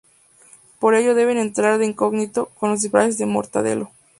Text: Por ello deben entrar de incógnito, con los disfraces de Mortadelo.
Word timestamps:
Por 0.79 0.95
ello 0.95 1.13
deben 1.13 1.37
entrar 1.37 1.77
de 1.77 1.85
incógnito, 1.85 2.47
con 2.59 2.71
los 2.71 2.81
disfraces 2.81 3.19
de 3.19 3.27
Mortadelo. 3.27 3.91